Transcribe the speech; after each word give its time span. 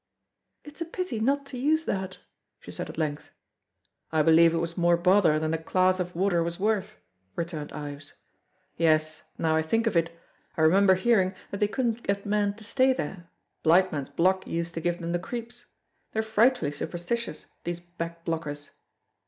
"It's 0.63 0.81
a 0.81 0.85
pity 0.85 1.19
not 1.19 1.45
to 1.45 1.59
use 1.59 1.83
the 1.83 1.93
hut," 1.95 2.17
she 2.59 2.71
said 2.71 2.89
at 2.89 2.97
length. 2.97 3.29
"I 4.11 4.23
believe 4.23 4.51
it 4.51 4.57
was 4.57 4.75
more 4.75 4.97
bother 4.97 5.37
than 5.37 5.51
the 5.51 5.59
class 5.59 5.99
of 5.99 6.15
water 6.15 6.41
was 6.41 6.59
worth," 6.59 6.97
returned 7.35 7.71
Ives. 7.71 8.13
"Yes, 8.77 9.21
now 9.37 9.55
I 9.55 9.61
think 9.61 9.85
of 9.85 9.95
it, 9.95 10.11
I 10.57 10.61
remember 10.61 10.95
hearing 10.95 11.35
that 11.51 11.59
they 11.59 11.67
couldn't 11.67 12.01
get 12.01 12.25
men 12.25 12.55
to 12.55 12.63
stay 12.63 12.93
there. 12.93 13.29
Blind 13.61 13.91
Man's 13.91 14.09
Block 14.09 14.47
used 14.47 14.73
to 14.73 14.81
give 14.81 14.99
them 14.99 15.11
the 15.11 15.19
creeps. 15.19 15.67
They're 16.13 16.23
frightfully 16.23 16.71
superstitious, 16.71 17.45
these 17.63 17.79
back 17.79 18.25
blockers!" 18.25 18.71